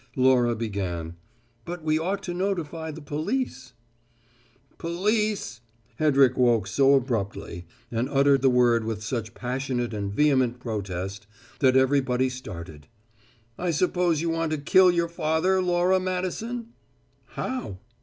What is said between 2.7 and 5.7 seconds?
the police" "Police!"